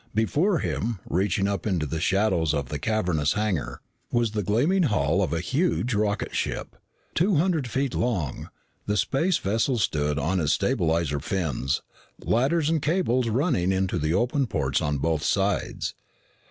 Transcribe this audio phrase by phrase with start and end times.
[0.15, 3.81] Before him, reaching up into the shadows of the cavernous hangar,
[4.11, 6.75] was the gleaming hull of a huge rocket ship.
[7.13, 8.49] Two hundred feet long,
[8.87, 11.83] the space vessel stood on its stabilizer fins,
[12.19, 15.93] ladders and cables running into the open ports on both sides.